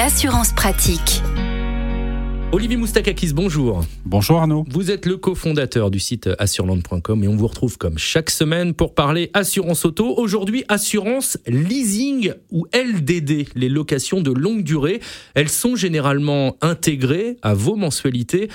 l'assurance 0.00 0.54
pratique. 0.54 1.22
Olivier 2.52 2.78
Moustakakis, 2.78 3.34
bonjour. 3.34 3.84
Bonjour 4.06 4.38
Arnaud. 4.38 4.64
Vous 4.70 4.90
êtes 4.90 5.04
le 5.04 5.18
cofondateur 5.18 5.90
du 5.90 5.98
site 5.98 6.30
assureland.com 6.38 7.22
et 7.22 7.28
on 7.28 7.36
vous 7.36 7.46
retrouve 7.46 7.76
comme 7.76 7.98
chaque 7.98 8.30
semaine 8.30 8.72
pour 8.72 8.94
parler 8.94 9.30
assurance 9.34 9.84
auto. 9.84 10.14
Aujourd'hui, 10.16 10.64
assurance 10.68 11.36
leasing 11.46 12.32
ou 12.50 12.66
LDD, 12.72 13.48
les 13.54 13.68
locations 13.68 14.22
de 14.22 14.30
longue 14.30 14.62
durée. 14.62 15.00
Elles 15.34 15.50
sont 15.50 15.76
généralement 15.76 16.56
intégrées 16.62 17.36
à 17.42 17.52
vos 17.52 17.76
mensualités. 17.76 18.48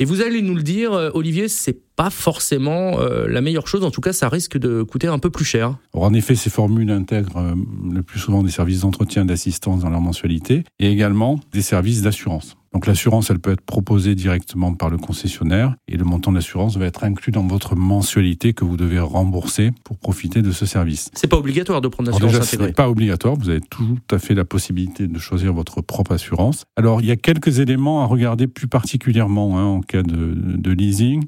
Et 0.00 0.04
vous 0.04 0.22
allez 0.22 0.42
nous 0.42 0.56
le 0.56 0.64
dire, 0.64 0.92
euh, 0.92 1.10
Olivier, 1.14 1.46
c'est 1.46 1.78
pas 2.00 2.08
forcément 2.08 2.98
euh, 2.98 3.28
la 3.28 3.42
meilleure 3.42 3.68
chose. 3.68 3.84
En 3.84 3.90
tout 3.90 4.00
cas, 4.00 4.14
ça 4.14 4.30
risque 4.30 4.56
de 4.56 4.82
coûter 4.82 5.06
un 5.06 5.18
peu 5.18 5.28
plus 5.28 5.44
cher. 5.44 5.76
en 5.92 6.14
effet, 6.14 6.34
ces 6.34 6.48
formules 6.48 6.90
intègrent 6.90 7.36
euh, 7.36 7.54
le 7.92 8.02
plus 8.02 8.18
souvent 8.18 8.42
des 8.42 8.50
services 8.50 8.80
d'entretien 8.80 9.24
et 9.24 9.26
d'assistance 9.26 9.82
dans 9.82 9.90
leur 9.90 10.00
mensualité 10.00 10.64
et 10.78 10.90
également 10.90 11.40
des 11.52 11.60
services 11.60 12.00
d'assurance. 12.00 12.56
Donc 12.72 12.86
l'assurance, 12.86 13.28
elle 13.28 13.38
peut 13.38 13.52
être 13.52 13.60
proposée 13.60 14.14
directement 14.14 14.72
par 14.72 14.88
le 14.88 14.96
concessionnaire 14.96 15.74
et 15.88 15.98
le 15.98 16.04
montant 16.04 16.32
d'assurance 16.32 16.78
va 16.78 16.86
être 16.86 17.04
inclus 17.04 17.32
dans 17.32 17.46
votre 17.46 17.76
mensualité 17.76 18.54
que 18.54 18.64
vous 18.64 18.78
devez 18.78 19.00
rembourser 19.00 19.70
pour 19.84 19.98
profiter 19.98 20.40
de 20.40 20.52
ce 20.52 20.64
service. 20.64 21.10
C'est 21.12 21.26
pas 21.26 21.36
obligatoire 21.36 21.82
de 21.82 21.88
prendre 21.88 22.10
l'assurance 22.10 22.34
intégrée. 22.34 22.56
Ce 22.64 22.68
n'est 22.68 22.72
pas 22.72 22.88
obligatoire. 22.88 23.34
Vous 23.34 23.50
avez 23.50 23.60
tout 23.60 23.98
à 24.10 24.18
fait 24.18 24.34
la 24.34 24.46
possibilité 24.46 25.06
de 25.06 25.18
choisir 25.18 25.52
votre 25.52 25.82
propre 25.82 26.12
assurance. 26.12 26.64
Alors 26.76 27.02
il 27.02 27.08
y 27.08 27.10
a 27.10 27.16
quelques 27.16 27.58
éléments 27.58 28.02
à 28.02 28.06
regarder 28.06 28.46
plus 28.46 28.68
particulièrement 28.68 29.58
hein, 29.58 29.64
en 29.64 29.80
cas 29.82 30.02
de, 30.02 30.32
de 30.34 30.70
leasing. 30.70 31.26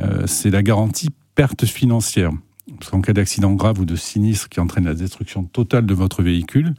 Euh, 0.00 0.26
c'est 0.26 0.50
la 0.50 0.62
garantie 0.62 1.08
perte 1.34 1.64
financière. 1.64 2.32
Parce 2.78 2.90
qu'en 2.90 3.00
cas 3.00 3.12
d'accident 3.12 3.52
grave 3.54 3.78
ou 3.80 3.84
de 3.84 3.96
sinistre 3.96 4.48
qui 4.48 4.60
entraîne 4.60 4.84
la 4.84 4.94
destruction 4.94 5.44
totale 5.44 5.86
de 5.86 5.94
votre 5.94 6.22
véhicule, 6.22 6.74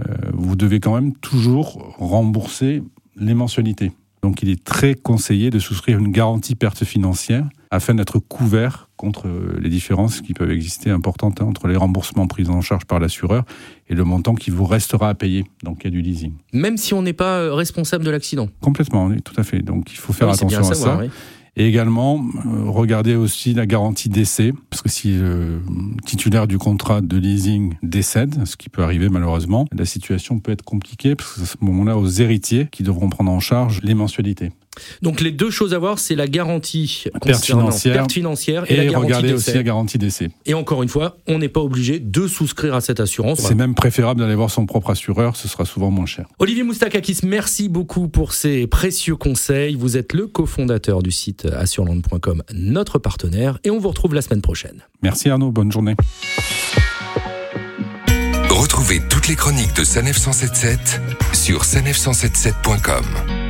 euh, 0.00 0.04
vous 0.32 0.56
devez 0.56 0.80
quand 0.80 0.94
même 0.94 1.14
toujours 1.16 1.94
rembourser 1.98 2.82
les 3.16 3.34
mensualités. 3.34 3.92
Donc 4.22 4.42
il 4.42 4.50
est 4.50 4.62
très 4.62 4.94
conseillé 4.94 5.50
de 5.50 5.58
souscrire 5.58 5.98
une 5.98 6.12
garantie 6.12 6.54
perte 6.54 6.84
financière 6.84 7.48
afin 7.72 7.94
d'être 7.94 8.20
couvert 8.20 8.88
contre 8.96 9.26
les 9.58 9.68
différences 9.68 10.20
qui 10.20 10.32
peuvent 10.32 10.50
exister 10.50 10.90
importantes 10.90 11.40
hein, 11.40 11.46
entre 11.46 11.66
les 11.66 11.74
remboursements 11.74 12.28
pris 12.28 12.48
en 12.48 12.60
charge 12.60 12.84
par 12.84 13.00
l'assureur 13.00 13.44
et 13.88 13.94
le 13.94 14.04
montant 14.04 14.34
qui 14.34 14.50
vous 14.50 14.64
restera 14.64 15.08
à 15.08 15.14
payer 15.14 15.44
dans 15.64 15.72
le 15.72 15.76
cas 15.76 15.90
du 15.90 16.02
leasing. 16.02 16.34
Même 16.52 16.76
si 16.76 16.94
on 16.94 17.02
n'est 17.02 17.12
pas 17.12 17.38
euh, 17.40 17.54
responsable 17.54 18.04
de 18.04 18.10
l'accident 18.10 18.48
Complètement, 18.60 19.06
oui, 19.06 19.20
tout 19.22 19.34
à 19.36 19.42
fait. 19.42 19.60
Donc 19.60 19.92
il 19.92 19.96
faut 19.96 20.12
faire 20.12 20.28
oui, 20.28 20.34
attention 20.34 20.60
à 20.60 20.74
savoir, 20.74 20.98
ça. 20.98 21.04
oui. 21.04 21.10
Et 21.56 21.66
également, 21.66 22.24
euh, 22.46 22.64
regardez 22.70 23.14
aussi 23.14 23.52
la 23.52 23.66
garantie 23.66 24.08
d'essai, 24.08 24.54
parce 24.70 24.80
que 24.80 24.88
si 24.88 25.12
le 25.12 25.60
titulaire 26.06 26.46
du 26.46 26.56
contrat 26.56 27.02
de 27.02 27.16
leasing 27.18 27.74
décède, 27.82 28.46
ce 28.46 28.56
qui 28.56 28.70
peut 28.70 28.82
arriver 28.82 29.10
malheureusement, 29.10 29.66
la 29.70 29.84
situation 29.84 30.38
peut 30.38 30.52
être 30.52 30.62
compliquée, 30.62 31.14
parce 31.14 31.32
que 31.32 31.40
c'est 31.40 31.42
à 31.42 31.58
ce 31.58 31.64
moment-là 31.64 31.98
aux 31.98 32.08
héritiers 32.08 32.68
qui 32.72 32.82
devront 32.82 33.10
prendre 33.10 33.30
en 33.30 33.40
charge 33.40 33.80
les 33.82 33.94
mensualités. 33.94 34.50
Donc 35.02 35.20
les 35.20 35.30
deux 35.30 35.50
choses 35.50 35.74
à 35.74 35.78
voir, 35.78 35.98
c'est 35.98 36.14
la 36.14 36.26
garantie 36.26 37.04
Perte 37.24 37.44
financière 37.44 37.94
perte 37.94 38.12
financière 38.12 38.64
et, 38.70 38.74
Et, 38.74 38.76
la 38.76 38.84
garantie 38.86 39.06
regardez 39.06 39.32
aussi 39.32 39.46
d'essai. 39.46 39.58
la 39.58 39.62
garantie 39.62 39.98
d'essai. 39.98 40.28
Et 40.46 40.54
encore 40.54 40.82
une 40.82 40.88
fois, 40.88 41.18
on 41.26 41.38
n'est 41.38 41.48
pas 41.48 41.60
obligé 41.60 41.98
de 41.98 42.26
souscrire 42.26 42.74
à 42.74 42.80
cette 42.80 43.00
assurance. 43.00 43.40
C'est 43.40 43.54
même 43.54 43.74
préférable 43.74 44.20
d'aller 44.20 44.34
voir 44.34 44.50
son 44.50 44.66
propre 44.66 44.90
assureur, 44.90 45.36
ce 45.36 45.48
sera 45.48 45.64
souvent 45.64 45.90
moins 45.90 46.06
cher. 46.06 46.26
Olivier 46.38 46.62
Moustakakis, 46.62 47.18
merci 47.24 47.68
beaucoup 47.68 48.08
pour 48.08 48.32
ces 48.32 48.66
précieux 48.66 49.16
conseils. 49.16 49.74
Vous 49.74 49.96
êtes 49.96 50.12
le 50.12 50.26
cofondateur 50.26 51.02
du 51.02 51.10
site 51.10 51.46
assureland.com, 51.46 52.42
notre 52.54 52.98
partenaire, 52.98 53.58
et 53.64 53.70
on 53.70 53.78
vous 53.78 53.88
retrouve 53.88 54.14
la 54.14 54.22
semaine 54.22 54.42
prochaine. 54.42 54.82
Merci 55.02 55.28
Arnaud, 55.28 55.50
bonne 55.50 55.72
journée. 55.72 55.96
Retrouvez 58.48 59.00
toutes 59.08 59.28
les 59.28 59.36
chroniques 59.36 59.74
de 59.76 59.84
Sanef 59.84 60.16
177 60.16 61.00
sur 61.32 61.62
sanef177.com. 61.62 63.41